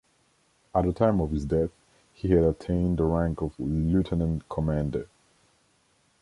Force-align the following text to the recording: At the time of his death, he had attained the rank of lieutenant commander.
At 0.73 0.83
the 0.85 0.93
time 0.93 1.21
of 1.21 1.29
his 1.29 1.45
death, 1.45 1.69
he 2.11 2.29
had 2.29 2.43
attained 2.43 2.97
the 2.97 3.03
rank 3.03 3.39
of 3.43 3.53
lieutenant 3.59 4.49
commander. 4.49 5.07